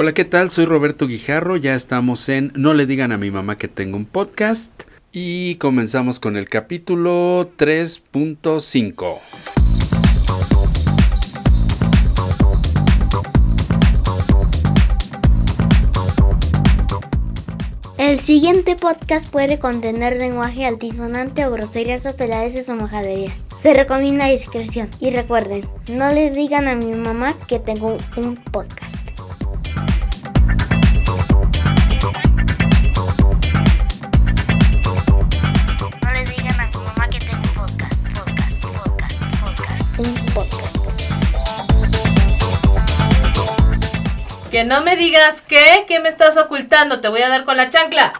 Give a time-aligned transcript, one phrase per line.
[0.00, 0.48] Hola, ¿qué tal?
[0.48, 4.04] Soy Roberto Guijarro, ya estamos en No le digan a mi mamá que tengo un
[4.04, 9.18] podcast y comenzamos con el capítulo 3.5.
[17.98, 23.42] El siguiente podcast puede contener lenguaje altisonante o groserías o peladeces o mojaderías.
[23.56, 24.88] Se recomienda discreción.
[25.00, 28.97] Y recuerden, no les digan a mi mamá que tengo un podcast.
[44.50, 47.00] Que no me digas qué, ¿qué me estás ocultando?
[47.00, 48.14] Te voy a dar con la chancla.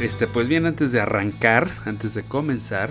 [0.00, 2.88] Este, pues bien, antes de arrancar, antes de comenzar,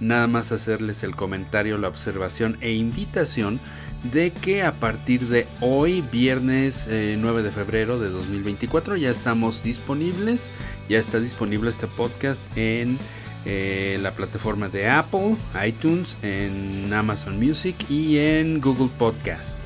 [0.00, 3.60] nada más hacerles el comentario, la observación e invitación
[4.04, 9.62] de que a partir de hoy, viernes eh, 9 de febrero de 2024, ya estamos
[9.62, 10.50] disponibles,
[10.88, 12.98] ya está disponible este podcast en
[13.44, 19.56] eh, la plataforma de Apple, iTunes, en Amazon Music y en Google Podcast.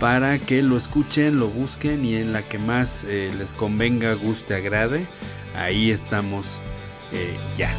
[0.00, 4.54] Para que lo escuchen, lo busquen y en la que más eh, les convenga, guste,
[4.54, 5.06] agrade,
[5.54, 6.58] ahí estamos
[7.12, 7.72] eh, ya.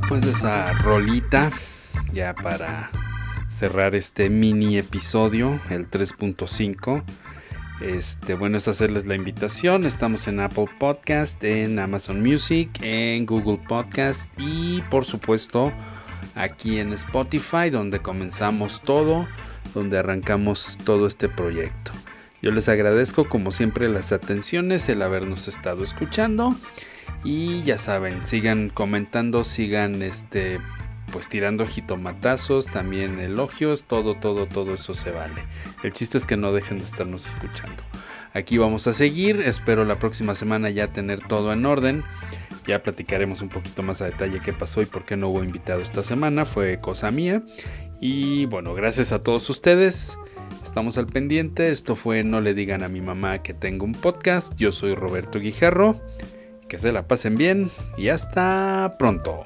[0.00, 1.52] Después de esa rolita,
[2.12, 2.90] ya para
[3.46, 7.04] cerrar este mini episodio, el 3.5,
[7.80, 9.86] Este, bueno, es hacerles la invitación.
[9.86, 15.72] Estamos en Apple Podcast, en Amazon Music, en Google Podcast y por supuesto
[16.34, 19.28] aquí en Spotify, donde comenzamos todo,
[19.74, 21.92] donde arrancamos todo este proyecto.
[22.42, 26.56] Yo les agradezco como siempre las atenciones, el habernos estado escuchando
[27.24, 30.60] y ya saben, sigan comentando, sigan este
[31.12, 35.44] pues tirando jitomatazos, también elogios, todo, todo, todo eso se vale.
[35.84, 37.82] El chiste es que no dejen de estarnos escuchando.
[38.32, 42.02] Aquí vamos a seguir, espero la próxima semana ya tener todo en orden.
[42.66, 45.82] Ya platicaremos un poquito más a detalle qué pasó y por qué no hubo invitado
[45.82, 47.42] esta semana, fue cosa mía.
[48.00, 50.18] Y bueno, gracias a todos ustedes.
[50.64, 51.68] Estamos al pendiente.
[51.68, 54.54] Esto fue No le digan a mi mamá que tengo un podcast.
[54.56, 56.00] Yo soy Roberto Guijarro.
[56.74, 59.44] Que se la pasen bien y hasta pronto.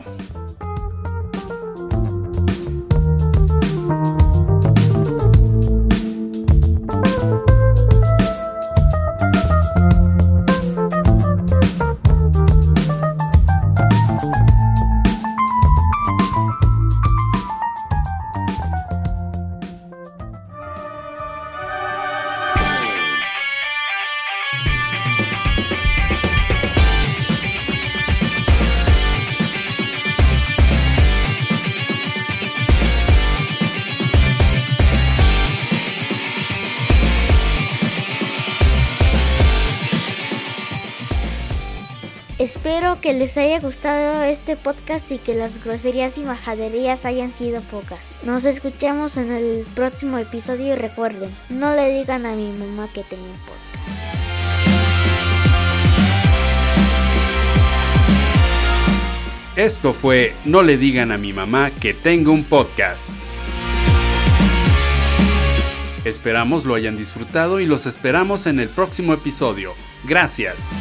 [42.89, 47.61] Espero que les haya gustado este podcast y que las groserías y majaderías hayan sido
[47.61, 47.99] pocas.
[48.23, 53.05] Nos escuchamos en el próximo episodio y recuerden, no le digan a mi mamá que
[53.05, 53.99] tengo un podcast.
[59.55, 63.11] Esto fue No le digan a mi mamá que tengo un podcast.
[66.07, 69.75] Esperamos lo hayan disfrutado y los esperamos en el próximo episodio.
[70.05, 70.73] Gracias.